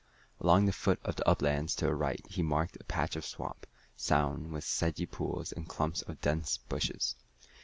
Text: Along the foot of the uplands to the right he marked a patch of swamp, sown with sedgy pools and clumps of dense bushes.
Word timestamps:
Along 0.39 0.65
the 0.65 0.71
foot 0.71 0.99
of 1.03 1.15
the 1.17 1.29
uplands 1.29 1.75
to 1.75 1.85
the 1.85 1.93
right 1.93 2.25
he 2.27 2.41
marked 2.41 2.75
a 2.75 2.83
patch 2.85 3.15
of 3.15 3.23
swamp, 3.23 3.67
sown 3.95 4.51
with 4.51 4.63
sedgy 4.63 5.05
pools 5.05 5.51
and 5.51 5.69
clumps 5.69 6.01
of 6.01 6.19
dense 6.21 6.57
bushes. 6.57 7.15